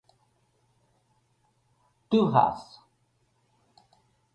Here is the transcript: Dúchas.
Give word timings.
Dúchas. 2.11 2.59